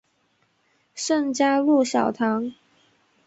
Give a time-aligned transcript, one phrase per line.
[0.95, 2.55] 圣嘉禄小堂。